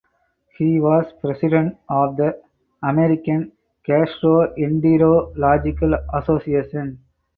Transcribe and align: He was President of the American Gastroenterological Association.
He 0.57 0.79
was 0.79 1.05
President 1.21 1.77
of 1.87 2.17
the 2.17 2.41
American 2.81 3.51
Gastroenterological 3.87 6.03
Association. 6.15 7.03